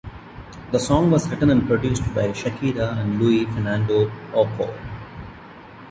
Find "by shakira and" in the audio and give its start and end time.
2.15-3.21